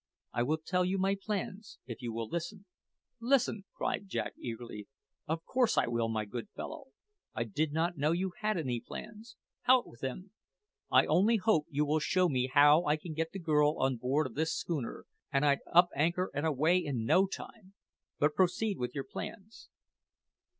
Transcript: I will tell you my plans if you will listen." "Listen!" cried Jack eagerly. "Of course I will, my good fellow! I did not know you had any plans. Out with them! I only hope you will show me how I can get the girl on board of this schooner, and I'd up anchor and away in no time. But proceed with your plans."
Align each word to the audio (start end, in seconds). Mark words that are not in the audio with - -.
I 0.33 0.41
will 0.41 0.57
tell 0.57 0.83
you 0.83 0.97
my 0.97 1.13
plans 1.13 1.77
if 1.85 2.01
you 2.01 2.11
will 2.11 2.27
listen." 2.27 2.65
"Listen!" 3.19 3.65
cried 3.75 4.07
Jack 4.07 4.33
eagerly. 4.39 4.87
"Of 5.27 5.45
course 5.45 5.77
I 5.77 5.85
will, 5.85 6.09
my 6.09 6.25
good 6.25 6.49
fellow! 6.55 6.85
I 7.35 7.43
did 7.43 7.71
not 7.71 7.97
know 7.97 8.11
you 8.11 8.31
had 8.39 8.57
any 8.57 8.79
plans. 8.79 9.35
Out 9.67 9.87
with 9.87 9.99
them! 9.99 10.31
I 10.89 11.05
only 11.05 11.37
hope 11.37 11.67
you 11.69 11.85
will 11.85 11.99
show 11.99 12.27
me 12.27 12.49
how 12.51 12.83
I 12.85 12.95
can 12.95 13.13
get 13.13 13.31
the 13.31 13.37
girl 13.37 13.77
on 13.77 13.97
board 13.97 14.25
of 14.25 14.33
this 14.33 14.55
schooner, 14.55 15.05
and 15.31 15.45
I'd 15.45 15.59
up 15.71 15.89
anchor 15.95 16.31
and 16.33 16.47
away 16.47 16.79
in 16.79 17.05
no 17.05 17.27
time. 17.27 17.75
But 18.17 18.33
proceed 18.33 18.79
with 18.79 18.95
your 18.95 19.03
plans." 19.05 19.69